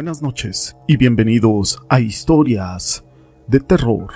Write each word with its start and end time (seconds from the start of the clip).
Buenas 0.00 0.22
noches 0.22 0.74
y 0.86 0.96
bienvenidos 0.96 1.78
a 1.90 2.00
Historias 2.00 3.04
de 3.46 3.60
Terror. 3.60 4.08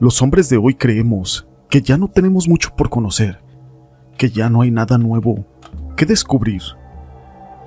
Los 0.00 0.20
hombres 0.22 0.48
de 0.48 0.56
hoy 0.56 0.74
creemos 0.74 1.46
que 1.70 1.82
ya 1.82 1.96
no 1.96 2.08
tenemos 2.08 2.48
mucho 2.48 2.74
por 2.74 2.90
conocer, 2.90 3.40
que 4.16 4.30
ya 4.30 4.50
no 4.50 4.62
hay 4.62 4.72
nada 4.72 4.98
nuevo 4.98 5.46
que 5.96 6.04
descubrir. 6.04 6.62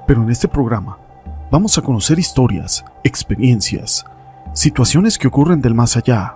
Pero 0.06 0.24
en 0.24 0.30
este 0.30 0.50
programa 0.50 0.98
vamos 1.50 1.78
a 1.78 1.82
conocer 1.82 2.20
historias, 2.20 2.84
experiencias, 3.06 4.04
situaciones 4.52 5.18
que 5.18 5.30
ocurren 5.30 5.62
del 5.62 5.74
más 5.74 5.96
allá 5.96 6.36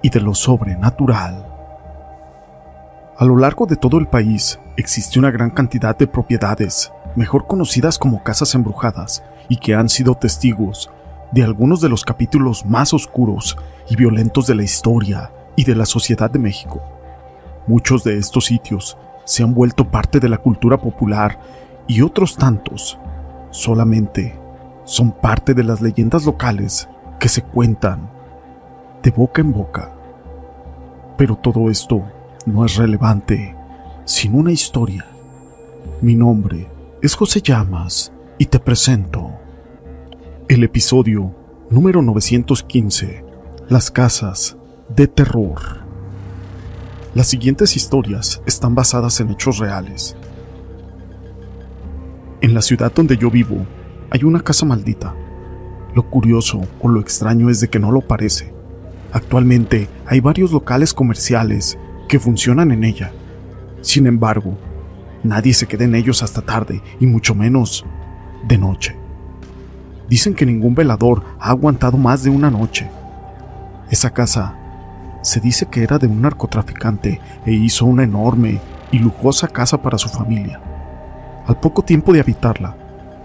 y 0.00 0.10
de 0.10 0.20
lo 0.20 0.32
sobrenatural. 0.32 1.44
A 3.18 3.24
lo 3.24 3.36
largo 3.36 3.66
de 3.66 3.74
todo 3.74 3.98
el 3.98 4.06
país 4.06 4.60
existe 4.76 5.18
una 5.18 5.32
gran 5.32 5.50
cantidad 5.50 5.98
de 5.98 6.06
propiedades, 6.06 6.92
mejor 7.16 7.46
conocidas 7.46 7.98
como 7.98 8.22
casas 8.22 8.54
embrujadas, 8.54 9.22
y 9.48 9.56
que 9.56 9.74
han 9.74 9.88
sido 9.88 10.14
testigos 10.14 10.90
de 11.32 11.42
algunos 11.42 11.80
de 11.80 11.88
los 11.88 12.04
capítulos 12.04 12.64
más 12.64 12.94
oscuros 12.94 13.56
y 13.88 13.96
violentos 13.96 14.46
de 14.46 14.54
la 14.54 14.62
historia 14.62 15.32
y 15.56 15.64
de 15.64 15.74
la 15.74 15.86
sociedad 15.86 16.30
de 16.30 16.38
México. 16.38 16.80
Muchos 17.66 18.04
de 18.04 18.16
estos 18.16 18.46
sitios 18.46 18.96
se 19.24 19.42
han 19.42 19.54
vuelto 19.54 19.90
parte 19.90 20.20
de 20.20 20.28
la 20.28 20.38
cultura 20.38 20.80
popular 20.80 21.38
y 21.86 22.02
otros 22.02 22.36
tantos 22.36 22.98
solamente 23.50 24.38
son 24.84 25.12
parte 25.12 25.54
de 25.54 25.64
las 25.64 25.80
leyendas 25.80 26.24
locales 26.24 26.88
que 27.18 27.28
se 27.28 27.42
cuentan 27.42 28.10
de 29.02 29.10
boca 29.10 29.40
en 29.40 29.52
boca. 29.52 29.92
Pero 31.16 31.36
todo 31.36 31.70
esto 31.70 32.02
no 32.46 32.64
es 32.64 32.76
relevante 32.76 33.56
sin 34.04 34.34
una 34.34 34.52
historia. 34.52 35.06
Mi 36.00 36.14
nombre 36.14 36.68
es 37.02 37.14
José 37.14 37.40
Llamas 37.40 38.12
y 38.36 38.44
te 38.44 38.58
presento 38.58 39.30
el 40.48 40.64
episodio 40.64 41.34
número 41.70 42.02
915, 42.02 43.24
Las 43.70 43.90
casas 43.90 44.58
de 44.94 45.06
terror. 45.06 45.58
Las 47.14 47.28
siguientes 47.28 47.74
historias 47.74 48.42
están 48.44 48.74
basadas 48.74 49.18
en 49.20 49.30
hechos 49.30 49.58
reales. 49.58 50.14
En 52.42 52.52
la 52.52 52.60
ciudad 52.60 52.92
donde 52.94 53.16
yo 53.16 53.30
vivo 53.30 53.64
hay 54.10 54.24
una 54.24 54.42
casa 54.42 54.66
maldita. 54.66 55.14
Lo 55.94 56.02
curioso 56.10 56.60
o 56.80 56.88
lo 56.88 57.00
extraño 57.00 57.48
es 57.48 57.60
de 57.60 57.68
que 57.68 57.78
no 57.78 57.92
lo 57.92 58.02
parece. 58.02 58.52
Actualmente 59.12 59.88
hay 60.04 60.20
varios 60.20 60.52
locales 60.52 60.92
comerciales 60.92 61.78
que 62.08 62.20
funcionan 62.20 62.72
en 62.72 62.84
ella. 62.84 63.10
Sin 63.80 64.06
embargo, 64.06 64.58
nadie 65.22 65.54
se 65.54 65.66
queda 65.66 65.84
en 65.84 65.94
ellos 65.94 66.22
hasta 66.22 66.42
tarde 66.42 66.82
y 66.98 67.06
mucho 67.06 67.34
menos 67.34 67.84
de 68.46 68.58
noche. 68.58 68.96
Dicen 70.08 70.34
que 70.34 70.46
ningún 70.46 70.74
velador 70.74 71.24
ha 71.38 71.50
aguantado 71.50 71.96
más 71.96 72.22
de 72.22 72.30
una 72.30 72.50
noche. 72.50 72.90
Esa 73.90 74.10
casa 74.10 74.56
se 75.22 75.40
dice 75.40 75.66
que 75.66 75.82
era 75.82 75.98
de 75.98 76.06
un 76.06 76.22
narcotraficante 76.22 77.20
e 77.46 77.52
hizo 77.52 77.84
una 77.86 78.04
enorme 78.04 78.60
y 78.90 78.98
lujosa 78.98 79.48
casa 79.48 79.80
para 79.80 79.98
su 79.98 80.08
familia. 80.08 80.60
Al 81.46 81.58
poco 81.60 81.82
tiempo 81.82 82.12
de 82.12 82.20
habitarla, 82.20 82.76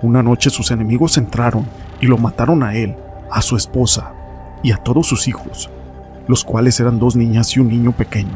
una 0.02 0.22
noche 0.22 0.50
sus 0.50 0.72
enemigos 0.72 1.18
entraron 1.18 1.66
y 2.02 2.08
lo 2.08 2.18
mataron 2.18 2.64
a 2.64 2.76
él, 2.76 2.96
a 3.32 3.42
su 3.42 3.56
esposa 3.56 4.14
y 4.62 4.72
a 4.72 4.78
todos 4.78 5.08
sus 5.08 5.28
hijos, 5.28 5.70
los 6.28 6.44
cuales 6.44 6.80
eran 6.80 7.00
dos 7.00 7.16
niñas 7.16 7.56
y 7.56 7.60
un 7.60 7.70
niño 7.70 7.92
pequeño. 7.92 8.34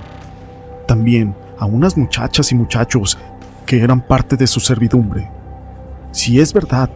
También 0.87 1.35
a 1.59 1.65
unas 1.65 1.97
muchachas 1.97 2.51
y 2.51 2.55
muchachos 2.55 3.17
que 3.69 3.83
eran 3.83 4.01
parte 4.01 4.35
de 4.35 4.47
su 4.47 4.59
servidumbre. 4.59 5.29
Si 6.11 6.39
es 6.39 6.53
verdad 6.53 6.89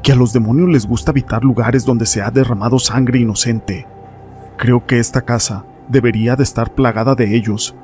que 0.00 0.12
a 0.12 0.14
los 0.14 0.32
demonios 0.32 0.68
les 0.68 0.86
gusta 0.86 1.10
habitar 1.10 1.42
lugares 1.42 1.84
donde 1.84 2.06
se 2.06 2.22
ha 2.22 2.30
derramado 2.30 2.78
sangre 2.78 3.18
inocente. 3.18 3.88
Creo 4.56 4.86
que 4.86 5.00
esta 5.00 5.22
casa 5.22 5.64
debería 5.88 6.36
de 6.36 6.44
estar 6.44 6.72
plagada 6.72 7.16
de 7.16 7.34
ellos 7.34 7.74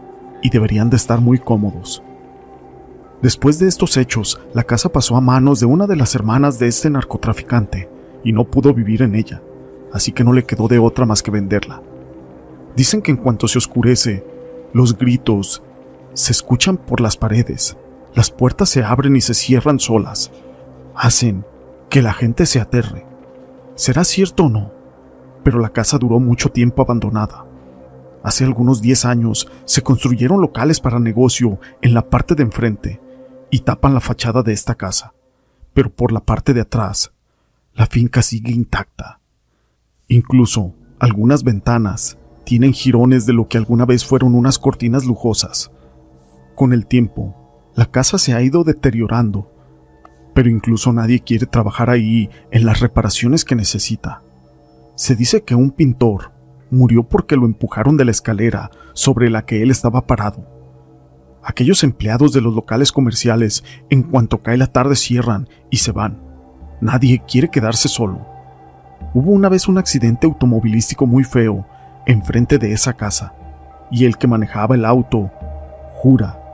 y 0.42 0.50
deberían 0.50 0.90
de 0.90 0.96
estar 0.96 1.20
muy 1.20 1.40
cómodos. 1.40 2.04
Después 3.20 3.58
de 3.58 3.66
estos 3.66 3.96
hechos, 3.96 4.40
la 4.54 4.62
casa 4.62 4.90
pasó 4.90 5.16
a 5.16 5.20
manos 5.20 5.58
de 5.58 5.66
una 5.66 5.88
de 5.88 5.96
las 5.96 6.14
hermanas 6.14 6.60
de 6.60 6.68
este 6.68 6.88
narcotraficante 6.88 7.88
y 8.22 8.32
no 8.32 8.44
pudo 8.44 8.72
vivir 8.72 9.02
en 9.02 9.16
ella, 9.16 9.42
así 9.92 10.12
que 10.12 10.22
no 10.22 10.32
le 10.32 10.44
quedó 10.44 10.68
de 10.68 10.78
otra 10.78 11.04
más 11.04 11.20
que 11.20 11.32
venderla. 11.32 11.82
Dicen 12.76 13.02
que 13.02 13.10
en 13.10 13.16
cuanto 13.16 13.48
se 13.48 13.58
oscurece, 13.58 14.24
los 14.72 14.96
gritos 14.96 15.64
se 16.14 16.30
escuchan 16.30 16.76
por 16.76 17.00
las 17.00 17.16
paredes, 17.16 17.76
las 18.16 18.30
puertas 18.30 18.70
se 18.70 18.82
abren 18.82 19.14
y 19.14 19.20
se 19.20 19.34
cierran 19.34 19.78
solas, 19.78 20.32
hacen 20.94 21.44
que 21.90 22.00
la 22.00 22.14
gente 22.14 22.46
se 22.46 22.60
aterre. 22.60 23.04
¿Será 23.74 24.04
cierto 24.04 24.44
o 24.44 24.48
no? 24.48 24.72
Pero 25.44 25.60
la 25.60 25.68
casa 25.68 25.98
duró 25.98 26.18
mucho 26.18 26.50
tiempo 26.50 26.80
abandonada. 26.80 27.44
Hace 28.22 28.44
algunos 28.44 28.80
10 28.80 29.04
años 29.04 29.48
se 29.66 29.82
construyeron 29.82 30.40
locales 30.40 30.80
para 30.80 30.98
negocio 30.98 31.60
en 31.82 31.92
la 31.92 32.08
parte 32.08 32.34
de 32.34 32.42
enfrente 32.42 33.02
y 33.50 33.60
tapan 33.60 33.92
la 33.92 34.00
fachada 34.00 34.42
de 34.42 34.54
esta 34.54 34.76
casa, 34.76 35.12
pero 35.74 35.90
por 35.90 36.10
la 36.10 36.20
parte 36.20 36.54
de 36.54 36.62
atrás, 36.62 37.12
la 37.74 37.84
finca 37.84 38.22
sigue 38.22 38.50
intacta. 38.50 39.20
Incluso 40.08 40.72
algunas 40.98 41.44
ventanas 41.44 42.16
tienen 42.44 42.72
jirones 42.72 43.26
de 43.26 43.34
lo 43.34 43.46
que 43.46 43.58
alguna 43.58 43.84
vez 43.84 44.06
fueron 44.06 44.34
unas 44.34 44.58
cortinas 44.58 45.04
lujosas. 45.04 45.70
Con 46.54 46.72
el 46.72 46.86
tiempo, 46.86 47.45
la 47.76 47.86
casa 47.86 48.18
se 48.18 48.34
ha 48.34 48.42
ido 48.42 48.64
deteriorando 48.64 49.52
pero 50.36 50.50
incluso 50.50 50.92
nadie 50.92 51.20
quiere 51.20 51.46
trabajar 51.46 51.88
ahí 51.88 52.28
en 52.50 52.66
las 52.66 52.80
reparaciones 52.80 53.42
que 53.42 53.54
necesita. 53.54 54.20
Se 54.94 55.16
dice 55.16 55.44
que 55.44 55.54
un 55.54 55.70
pintor 55.70 56.30
murió 56.70 57.04
porque 57.04 57.36
lo 57.36 57.46
empujaron 57.46 57.96
de 57.96 58.04
la 58.04 58.10
escalera 58.10 58.70
sobre 58.92 59.30
la 59.30 59.46
que 59.46 59.62
él 59.62 59.70
estaba 59.70 60.06
parado. 60.06 60.46
Aquellos 61.42 61.82
empleados 61.84 62.34
de 62.34 62.42
los 62.42 62.54
locales 62.54 62.92
comerciales, 62.92 63.64
en 63.88 64.02
cuanto 64.02 64.42
cae 64.42 64.58
la 64.58 64.66
tarde, 64.66 64.94
cierran 64.94 65.48
y 65.70 65.78
se 65.78 65.92
van. 65.92 66.20
Nadie 66.82 67.22
quiere 67.26 67.48
quedarse 67.48 67.88
solo. 67.88 68.26
Hubo 69.14 69.30
una 69.30 69.48
vez 69.48 69.68
un 69.68 69.78
accidente 69.78 70.26
automovilístico 70.26 71.06
muy 71.06 71.24
feo 71.24 71.66
enfrente 72.04 72.58
de 72.58 72.72
esa 72.72 72.92
casa, 72.92 73.32
y 73.90 74.04
el 74.04 74.18
que 74.18 74.28
manejaba 74.28 74.74
el 74.74 74.84
auto 74.84 75.30
jura 75.94 76.45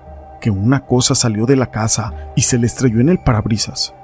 que 0.42 0.50
una 0.50 0.84
cosa 0.84 1.14
salió 1.14 1.46
de 1.46 1.54
la 1.54 1.70
casa 1.70 2.12
y 2.34 2.42
se 2.42 2.58
le 2.58 2.66
estrelló 2.66 3.00
en 3.00 3.08
el 3.08 3.20
parabrisas. 3.20 3.94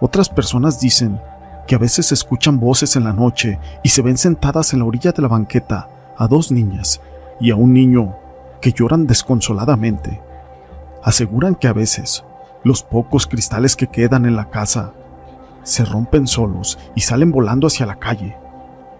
Otras 0.00 0.28
personas 0.28 0.80
dicen 0.80 1.20
que 1.68 1.76
a 1.76 1.78
veces 1.78 2.06
se 2.06 2.14
escuchan 2.14 2.58
voces 2.58 2.96
en 2.96 3.04
la 3.04 3.12
noche 3.12 3.60
y 3.84 3.90
se 3.90 4.02
ven 4.02 4.18
sentadas 4.18 4.72
en 4.72 4.80
la 4.80 4.86
orilla 4.86 5.12
de 5.12 5.22
la 5.22 5.28
banqueta 5.28 5.88
a 6.18 6.26
dos 6.26 6.50
niñas 6.50 7.00
y 7.40 7.52
a 7.52 7.56
un 7.56 7.72
niño 7.72 8.16
que 8.60 8.72
lloran 8.72 9.06
desconsoladamente. 9.06 10.20
Aseguran 11.04 11.54
que 11.54 11.68
a 11.68 11.72
veces 11.72 12.24
los 12.64 12.82
pocos 12.82 13.28
cristales 13.28 13.76
que 13.76 13.86
quedan 13.86 14.26
en 14.26 14.34
la 14.34 14.50
casa 14.50 14.94
se 15.62 15.84
rompen 15.84 16.26
solos 16.26 16.76
y 16.96 17.02
salen 17.02 17.30
volando 17.30 17.68
hacia 17.68 17.86
la 17.86 18.00
calle. 18.00 18.36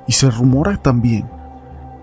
Y 0.06 0.12
se 0.12 0.30
rumora 0.30 0.76
también 0.76 1.28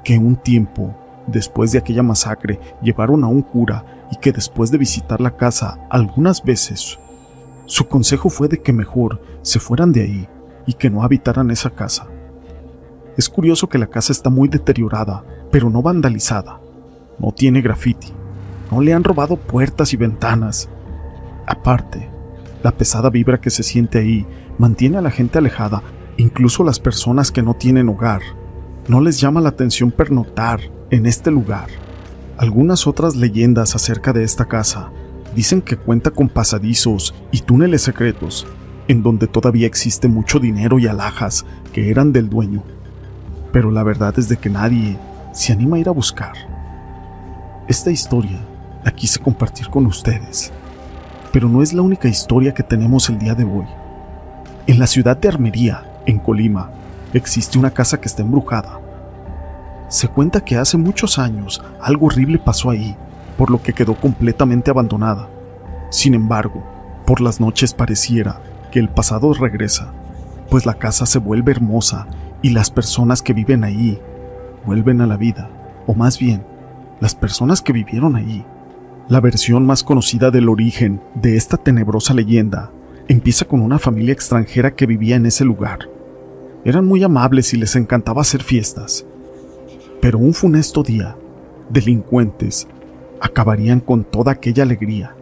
que 0.04 0.18
un 0.18 0.36
tiempo 0.36 0.94
después 1.28 1.72
de 1.72 1.78
aquella 1.78 2.04
masacre 2.04 2.60
llevaron 2.82 3.24
a 3.24 3.28
un 3.28 3.42
cura 3.42 3.86
y 4.14 4.16
que 4.18 4.32
después 4.32 4.70
de 4.70 4.78
visitar 4.78 5.20
la 5.22 5.36
casa 5.36 5.80
algunas 5.90 6.44
veces, 6.44 7.00
su 7.66 7.88
consejo 7.88 8.30
fue 8.30 8.48
de 8.48 8.62
que 8.62 8.72
mejor 8.72 9.20
se 9.42 9.60
fueran 9.60 9.92
de 9.92 10.04
ahí 10.04 10.30
y 10.68 10.74
que 10.74 10.92
no 10.92 11.02
habitaran 11.02 11.50
esa 11.50 11.72
casa. 11.72 12.06
Es 13.18 13.28
curioso 13.28 13.70
que 13.70 13.80
la 13.80 13.88
casa 13.88 14.12
está 14.12 14.30
muy 14.30 14.50
deteriorada, 14.50 15.24
pero 15.52 15.72
no 15.72 15.82
vandalizada. 15.82 16.60
No 17.18 17.32
tiene 17.32 17.62
graffiti. 17.62 18.14
No 18.72 18.82
le 18.82 18.94
han 18.94 19.04
robado 19.04 19.36
puertas 19.36 19.94
y 19.94 19.98
ventanas. 19.98 20.70
Aparte, 21.48 22.08
la 22.62 22.72
pesada 22.72 23.10
vibra 23.10 23.42
que 23.42 23.50
se 23.50 23.64
siente 23.64 23.98
ahí 23.98 24.28
mantiene 24.60 24.98
a 24.98 25.02
la 25.02 25.10
gente 25.10 25.40
alejada, 25.40 25.82
incluso 26.18 26.64
las 26.64 26.80
personas 26.80 27.32
que 27.32 27.42
no 27.42 27.56
tienen 27.56 27.90
hogar. 27.90 28.22
No 28.88 29.02
les 29.02 29.20
llama 29.20 29.42
la 29.42 29.50
atención 29.50 29.90
pernoctar 29.90 30.60
en 30.92 31.08
este 31.08 31.32
lugar. 31.32 31.70
Algunas 32.44 32.88
otras 32.88 33.16
leyendas 33.16 33.74
acerca 33.74 34.12
de 34.12 34.26
esta 34.26 34.44
casa 34.44 34.92
dicen 35.34 35.62
que 35.62 35.78
cuenta 35.78 36.12
con 36.12 36.28
pasadizos 36.28 37.16
y 37.32 37.40
túneles 37.40 37.84
secretos, 37.84 38.46
en 38.90 39.02
donde 39.02 39.28
todavía 39.28 39.66
existe 39.66 40.10
mucho 40.10 40.40
dinero 40.40 40.78
y 40.78 40.88
alhajas 40.88 41.46
que 41.72 41.90
eran 41.90 42.12
del 42.12 42.30
dueño. 42.30 42.62
Pero 43.54 43.72
la 43.72 43.82
verdad 43.84 44.14
es 44.20 44.28
de 44.28 44.36
que 44.36 44.50
nadie 44.50 45.00
se 45.32 45.54
anima 45.54 45.78
a 45.78 45.80
ir 45.80 45.88
a 45.88 45.94
buscar. 45.94 46.34
Esta 47.70 47.92
historia 47.92 48.42
la 48.84 48.92
quise 48.92 49.22
compartir 49.22 49.70
con 49.70 49.86
ustedes, 49.86 50.52
pero 51.32 51.48
no 51.48 51.64
es 51.64 51.72
la 51.72 51.82
única 51.82 52.10
historia 52.10 52.54
que 52.54 52.64
tenemos 52.64 53.08
el 53.08 53.20
día 53.20 53.36
de 53.36 53.46
hoy. 53.46 53.68
En 54.68 54.80
la 54.80 54.88
ciudad 54.88 55.16
de 55.16 55.30
Armería, 55.30 55.86
en 56.06 56.20
Colima, 56.20 56.72
existe 57.14 57.58
una 57.58 57.72
casa 57.72 58.02
que 58.02 58.10
está 58.10 58.22
embrujada 58.22 58.83
se 59.94 60.08
cuenta 60.08 60.44
que 60.44 60.58
hace 60.58 60.78
muchos 60.78 61.20
años 61.20 61.64
algo 61.80 62.08
horrible 62.08 62.40
pasó 62.40 62.72
ahí, 62.72 62.96
por 63.38 63.52
lo 63.52 63.62
que 63.62 63.74
quedó 63.74 63.96
completamente 63.96 64.72
abandonada. 64.72 65.30
Sin 65.92 66.16
embargo, 66.16 66.64
por 67.06 67.22
las 67.22 67.40
noches 67.40 67.74
pareciera 67.74 68.42
que 68.72 68.80
el 68.80 68.90
pasado 68.90 69.34
regresa 69.34 69.94
pues 70.50 70.68
la 70.68 70.76
casa 70.76 71.08
se 71.08 71.18
vuelve 71.18 71.52
hermosa 71.52 72.08
y 72.44 72.50
las 72.50 72.70
personas 72.70 73.24
que 73.24 73.34
viven 73.34 73.64
ahí 73.64 74.00
vuelven 74.68 75.02
a 75.02 75.08
la 75.08 75.18
vida, 75.18 75.50
o 75.88 75.96
más 75.96 76.20
bien, 76.20 76.46
las 77.00 77.16
personas 77.16 77.62
que 77.64 77.74
vivieron 77.74 78.16
allí. 78.16 78.46
La 79.10 79.20
versión 79.20 79.66
más 79.66 79.84
conocida 79.84 80.30
del 80.30 80.50
origen 80.50 81.02
de 81.16 81.38
esta 81.38 81.58
tenebrosa 81.58 82.14
leyenda 82.14 82.70
empieza 83.08 83.46
con 83.46 83.62
una 83.62 83.80
familia 83.80 84.14
extranjera 84.14 84.76
que 84.76 84.86
vivía 84.86 85.16
en 85.16 85.26
ese 85.26 85.44
lugar. 85.44 85.90
Eran 86.64 86.86
muy 86.86 87.04
amables 87.04 87.54
y 87.56 87.58
les 87.58 87.76
encantaba 87.76 88.22
hacer 88.22 88.44
fiestas. 88.44 89.08
Pero 90.04 90.18
un 90.18 90.34
funesto 90.34 90.84
día, 90.84 91.16
delincuentes 91.70 92.68
acabarían 93.22 93.80
con 93.80 94.04
toda 94.04 94.34
aquella 94.34 94.64
alegría, 94.64 95.16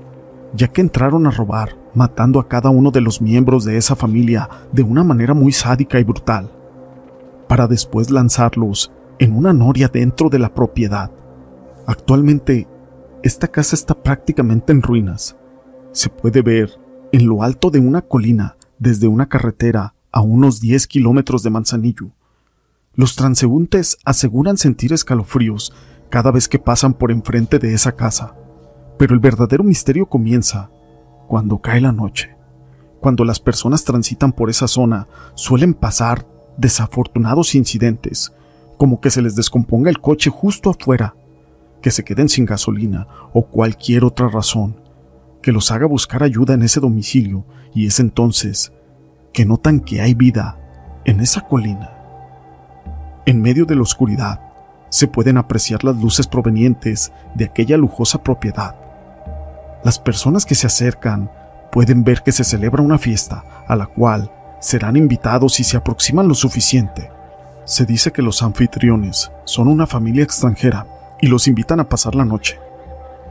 ya 0.55 0.69
que 0.69 0.81
entraron 0.81 1.27
a 1.27 1.29
robar, 1.29 1.77
matando 1.93 2.39
a 2.39 2.47
cada 2.47 2.71
uno 2.71 2.89
de 2.89 2.99
los 2.99 3.21
miembros 3.21 3.63
de 3.63 3.77
esa 3.77 3.95
familia 3.95 4.49
de 4.71 4.81
una 4.81 5.03
manera 5.03 5.35
muy 5.35 5.51
sádica 5.51 5.99
y 5.99 6.03
brutal, 6.03 6.51
para 7.47 7.67
después 7.67 8.09
lanzarlos 8.09 8.91
en 9.19 9.35
una 9.35 9.53
noria 9.53 9.87
dentro 9.87 10.29
de 10.29 10.39
la 10.39 10.51
propiedad. 10.51 11.11
Actualmente, 11.85 12.67
esta 13.21 13.49
casa 13.49 13.75
está 13.75 13.93
prácticamente 13.93 14.71
en 14.71 14.81
ruinas. 14.81 15.37
Se 15.91 16.09
puede 16.09 16.41
ver 16.41 16.71
en 17.11 17.27
lo 17.27 17.43
alto 17.43 17.69
de 17.69 17.77
una 17.77 18.01
colina 18.01 18.57
desde 18.79 19.07
una 19.07 19.29
carretera 19.29 19.93
a 20.11 20.21
unos 20.21 20.59
10 20.59 20.87
kilómetros 20.87 21.43
de 21.43 21.51
Manzanillo. 21.51 22.09
Los 22.93 23.15
transeúntes 23.15 23.97
aseguran 24.03 24.57
sentir 24.57 24.91
escalofríos 24.91 25.73
cada 26.09 26.29
vez 26.29 26.49
que 26.49 26.59
pasan 26.59 26.93
por 26.93 27.11
enfrente 27.11 27.57
de 27.57 27.73
esa 27.73 27.93
casa, 27.93 28.35
pero 28.99 29.13
el 29.13 29.21
verdadero 29.21 29.63
misterio 29.63 30.07
comienza 30.07 30.69
cuando 31.27 31.59
cae 31.59 31.79
la 31.79 31.93
noche. 31.93 32.35
Cuando 32.99 33.23
las 33.23 33.39
personas 33.39 33.85
transitan 33.85 34.33
por 34.33 34.49
esa 34.49 34.67
zona 34.67 35.07
suelen 35.35 35.73
pasar 35.73 36.27
desafortunados 36.57 37.55
incidentes, 37.55 38.33
como 38.77 38.99
que 38.99 39.09
se 39.09 39.21
les 39.21 39.35
descomponga 39.35 39.89
el 39.89 40.01
coche 40.01 40.29
justo 40.29 40.69
afuera, 40.69 41.15
que 41.81 41.91
se 41.91 42.03
queden 42.03 42.27
sin 42.27 42.45
gasolina 42.45 43.07
o 43.33 43.47
cualquier 43.47 44.03
otra 44.03 44.27
razón 44.27 44.81
que 45.41 45.53
los 45.53 45.71
haga 45.71 45.87
buscar 45.87 46.23
ayuda 46.23 46.53
en 46.53 46.61
ese 46.61 46.79
domicilio 46.79 47.45
y 47.73 47.87
es 47.87 47.99
entonces 47.99 48.73
que 49.33 49.45
notan 49.45 49.79
que 49.79 50.01
hay 50.01 50.13
vida 50.13 50.59
en 51.05 51.21
esa 51.21 51.41
colina. 51.41 52.00
En 53.25 53.39
medio 53.39 53.65
de 53.65 53.75
la 53.75 53.83
oscuridad 53.83 54.39
se 54.89 55.07
pueden 55.07 55.37
apreciar 55.37 55.83
las 55.83 55.95
luces 55.95 56.25
provenientes 56.25 57.11
de 57.35 57.45
aquella 57.45 57.77
lujosa 57.77 58.23
propiedad. 58.23 58.75
Las 59.83 59.99
personas 59.99 60.45
que 60.45 60.55
se 60.55 60.65
acercan 60.65 61.29
pueden 61.71 62.03
ver 62.03 62.23
que 62.23 62.31
se 62.31 62.43
celebra 62.43 62.81
una 62.81 62.97
fiesta 62.97 63.43
a 63.67 63.75
la 63.75 63.85
cual 63.85 64.31
serán 64.59 64.95
invitados 64.95 65.53
si 65.53 65.63
se 65.63 65.77
aproximan 65.77 66.27
lo 66.27 66.33
suficiente. 66.33 67.11
Se 67.63 67.85
dice 67.85 68.11
que 68.11 68.23
los 68.23 68.41
anfitriones 68.41 69.31
son 69.45 69.67
una 69.67 69.85
familia 69.85 70.23
extranjera 70.23 70.87
y 71.21 71.27
los 71.27 71.47
invitan 71.47 71.79
a 71.79 71.89
pasar 71.89 72.15
la 72.15 72.25
noche. 72.25 72.59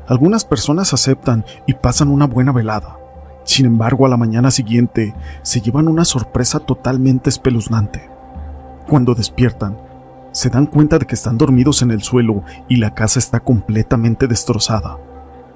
Algunas 0.06 0.44
personas 0.44 0.92
aceptan 0.92 1.44
y 1.66 1.74
pasan 1.74 2.08
una 2.08 2.26
buena 2.26 2.52
velada. 2.52 2.96
Sin 3.44 3.66
embargo, 3.66 4.06
a 4.06 4.08
la 4.08 4.16
mañana 4.16 4.52
siguiente 4.52 5.14
se 5.42 5.60
llevan 5.60 5.88
una 5.88 6.04
sorpresa 6.04 6.60
totalmente 6.60 7.28
espeluznante. 7.28 8.09
Cuando 8.88 9.14
despiertan, 9.14 9.76
se 10.32 10.48
dan 10.48 10.66
cuenta 10.66 10.98
de 10.98 11.06
que 11.06 11.14
están 11.14 11.38
dormidos 11.38 11.82
en 11.82 11.90
el 11.90 12.02
suelo 12.02 12.44
y 12.68 12.76
la 12.76 12.94
casa 12.94 13.18
está 13.18 13.40
completamente 13.40 14.26
destrozada, 14.26 14.98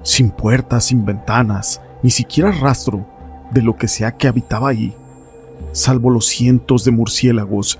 sin 0.03 0.31
puertas, 0.31 0.85
sin 0.85 1.05
ventanas, 1.05 1.81
ni 2.03 2.11
siquiera 2.11 2.51
rastro 2.51 3.05
de 3.51 3.61
lo 3.61 3.75
que 3.75 3.87
sea 3.87 4.17
que 4.17 4.27
habitaba 4.27 4.69
ahí, 4.69 4.93
salvo 5.71 6.09
los 6.09 6.25
cientos 6.25 6.83
de 6.83 6.91
murciélagos 6.91 7.79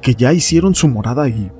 que 0.00 0.14
ya 0.14 0.32
hicieron 0.32 0.74
su 0.74 0.88
morada 0.88 1.22
ahí. 1.22 1.50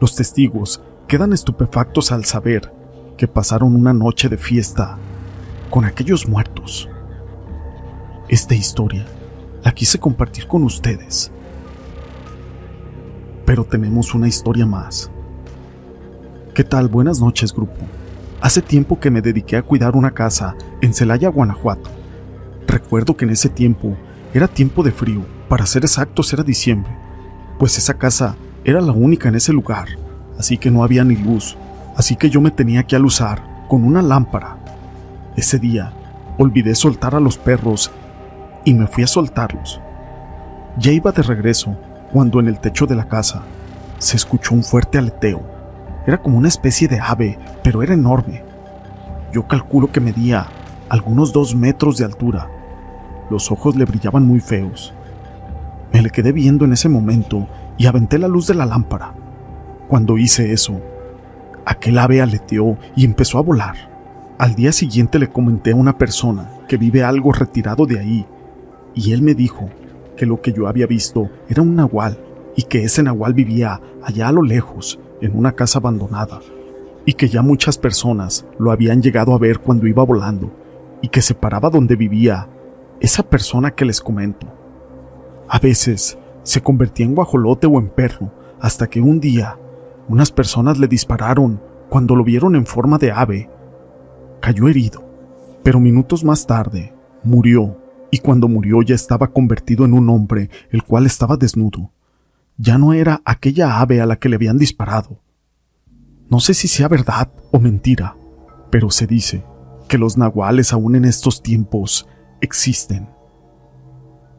Los 0.00 0.16
testigos 0.16 0.82
quedan 1.06 1.32
estupefactos 1.32 2.10
al 2.10 2.24
saber 2.24 2.72
que 3.16 3.28
pasaron 3.28 3.76
una 3.76 3.92
noche 3.92 4.28
de 4.28 4.38
fiesta 4.38 4.98
con 5.70 5.84
aquellos 5.84 6.26
muertos. 6.28 6.88
Esta 8.28 8.54
historia 8.54 9.04
la 9.62 9.72
quise 9.72 9.98
compartir 9.98 10.46
con 10.46 10.62
ustedes. 10.64 11.30
Pero 13.46 13.64
tenemos 13.64 14.14
una 14.14 14.28
historia 14.28 14.66
más. 14.66 15.10
¿Qué 16.54 16.64
tal? 16.64 16.88
Buenas 16.88 17.20
noches, 17.20 17.52
grupo. 17.52 17.80
Hace 18.40 18.62
tiempo 18.62 19.00
que 19.00 19.10
me 19.10 19.22
dediqué 19.22 19.56
a 19.56 19.62
cuidar 19.62 19.96
una 19.96 20.12
casa 20.12 20.54
en 20.80 20.94
Celaya, 20.94 21.28
Guanajuato. 21.28 21.90
Recuerdo 22.66 23.16
que 23.16 23.24
en 23.24 23.32
ese 23.32 23.48
tiempo 23.48 23.96
era 24.32 24.48
tiempo 24.48 24.82
de 24.82 24.92
frío, 24.92 25.24
para 25.48 25.66
ser 25.66 25.84
exactos 25.84 26.32
era 26.32 26.42
diciembre, 26.42 26.90
pues 27.58 27.78
esa 27.78 27.94
casa 27.94 28.36
era 28.64 28.80
la 28.80 28.92
única 28.92 29.28
en 29.28 29.36
ese 29.36 29.52
lugar, 29.52 29.86
así 30.38 30.58
que 30.58 30.70
no 30.70 30.82
había 30.82 31.04
ni 31.04 31.16
luz 31.16 31.56
así 31.96 32.16
que 32.16 32.30
yo 32.30 32.40
me 32.40 32.50
tenía 32.50 32.82
que 32.84 32.96
alusar 32.96 33.42
con 33.68 33.84
una 33.84 34.02
lámpara. 34.02 34.58
Ese 35.36 35.58
día 35.58 35.92
olvidé 36.38 36.74
soltar 36.74 37.14
a 37.14 37.20
los 37.20 37.38
perros 37.38 37.90
y 38.64 38.74
me 38.74 38.86
fui 38.86 39.04
a 39.04 39.08
soltarlos. 39.08 39.80
Ya 40.78 40.92
iba 40.92 41.12
de 41.12 41.22
regreso 41.22 41.76
cuando 42.14 42.38
en 42.38 42.46
el 42.46 42.60
techo 42.60 42.86
de 42.86 42.94
la 42.94 43.08
casa 43.08 43.42
se 43.98 44.16
escuchó 44.16 44.54
un 44.54 44.62
fuerte 44.62 44.98
aleteo. 44.98 45.42
Era 46.06 46.22
como 46.22 46.38
una 46.38 46.46
especie 46.46 46.86
de 46.86 47.00
ave, 47.00 47.36
pero 47.64 47.82
era 47.82 47.92
enorme. 47.92 48.44
Yo 49.32 49.48
calculo 49.48 49.90
que 49.90 49.98
medía 49.98 50.46
algunos 50.88 51.32
dos 51.32 51.56
metros 51.56 51.98
de 51.98 52.04
altura. 52.04 52.48
Los 53.30 53.50
ojos 53.50 53.74
le 53.74 53.84
brillaban 53.84 54.24
muy 54.24 54.38
feos. 54.38 54.94
Me 55.92 56.02
le 56.02 56.10
quedé 56.10 56.30
viendo 56.30 56.64
en 56.64 56.72
ese 56.74 56.88
momento 56.88 57.48
y 57.78 57.86
aventé 57.86 58.16
la 58.16 58.28
luz 58.28 58.46
de 58.46 58.54
la 58.54 58.64
lámpara. 58.64 59.12
Cuando 59.88 60.16
hice 60.16 60.52
eso, 60.52 60.80
Aquel 61.66 61.98
ave 61.98 62.22
aleteó 62.22 62.78
y 62.94 63.04
empezó 63.04 63.38
a 63.38 63.42
volar. 63.42 63.74
Al 64.38 64.54
día 64.54 64.70
siguiente 64.70 65.18
le 65.18 65.30
comenté 65.30 65.72
a 65.72 65.76
una 65.76 65.98
persona 65.98 66.48
que 66.68 66.76
vive 66.76 67.02
algo 67.02 67.32
retirado 67.32 67.86
de 67.86 67.98
ahí, 67.98 68.26
y 68.94 69.12
él 69.12 69.22
me 69.22 69.34
dijo 69.34 69.68
que 70.16 70.26
lo 70.26 70.40
que 70.40 70.52
yo 70.52 70.68
había 70.68 70.86
visto 70.86 71.30
era 71.48 71.62
un 71.62 71.74
nahual 71.74 72.18
y 72.56 72.62
que 72.62 72.84
ese 72.84 73.02
nahual 73.02 73.34
vivía 73.34 73.80
allá 74.02 74.28
a 74.28 74.32
lo 74.32 74.42
lejos, 74.42 75.00
en 75.20 75.36
una 75.36 75.52
casa 75.52 75.78
abandonada, 75.78 76.40
y 77.04 77.14
que 77.14 77.28
ya 77.28 77.42
muchas 77.42 77.78
personas 77.78 78.46
lo 78.58 78.70
habían 78.70 79.02
llegado 79.02 79.34
a 79.34 79.38
ver 79.38 79.58
cuando 79.58 79.86
iba 79.86 80.04
volando, 80.04 80.52
y 81.02 81.08
que 81.08 81.22
se 81.22 81.34
paraba 81.34 81.70
donde 81.70 81.96
vivía 81.96 82.48
esa 83.00 83.22
persona 83.22 83.72
que 83.72 83.84
les 83.84 84.00
comento. 84.00 84.46
A 85.48 85.58
veces 85.58 86.18
se 86.42 86.62
convertía 86.62 87.06
en 87.06 87.14
guajolote 87.14 87.66
o 87.66 87.78
en 87.78 87.88
perro, 87.88 88.32
hasta 88.60 88.86
que 88.86 89.00
un 89.00 89.20
día 89.20 89.58
unas 90.08 90.30
personas 90.30 90.78
le 90.78 90.86
dispararon 90.86 91.60
cuando 91.88 92.14
lo 92.14 92.24
vieron 92.24 92.56
en 92.56 92.66
forma 92.66 92.98
de 92.98 93.10
ave. 93.10 93.50
Cayó 94.40 94.68
herido, 94.68 95.02
pero 95.62 95.80
minutos 95.80 96.24
más 96.24 96.46
tarde 96.46 96.94
murió, 97.22 97.78
y 98.14 98.18
cuando 98.18 98.46
murió 98.46 98.80
ya 98.82 98.94
estaba 98.94 99.32
convertido 99.32 99.84
en 99.84 99.92
un 99.92 100.08
hombre, 100.08 100.48
el 100.70 100.84
cual 100.84 101.04
estaba 101.04 101.36
desnudo. 101.36 101.90
Ya 102.56 102.78
no 102.78 102.92
era 102.92 103.20
aquella 103.24 103.80
ave 103.80 104.00
a 104.00 104.06
la 104.06 104.20
que 104.20 104.28
le 104.28 104.36
habían 104.36 104.56
disparado. 104.56 105.20
No 106.30 106.38
sé 106.38 106.54
si 106.54 106.68
sea 106.68 106.86
verdad 106.86 107.32
o 107.50 107.58
mentira, 107.58 108.16
pero 108.70 108.88
se 108.88 109.08
dice 109.08 109.44
que 109.88 109.98
los 109.98 110.16
nahuales 110.16 110.72
aún 110.72 110.94
en 110.94 111.06
estos 111.06 111.42
tiempos 111.42 112.06
existen. 112.40 113.08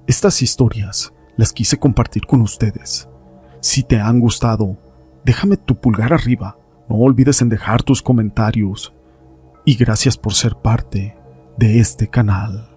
Estas 0.07 0.41
historias 0.41 1.11
las 1.35 1.51
quise 1.51 1.77
compartir 1.77 2.25
con 2.25 2.39
ustedes. 2.39 3.09
Si 3.59 3.83
te 3.83 3.99
han 3.99 4.21
gustado, 4.21 4.77
déjame 5.25 5.57
tu 5.57 5.81
pulgar 5.81 6.13
arriba. 6.13 6.57
No 6.87 6.95
olvides 6.95 7.41
en 7.41 7.49
dejar 7.49 7.83
tus 7.83 8.01
comentarios. 8.01 8.93
Y 9.65 9.75
gracias 9.75 10.15
por 10.15 10.33
ser 10.33 10.55
parte 10.55 11.17
de 11.57 11.79
este 11.81 12.07
canal. 12.07 12.74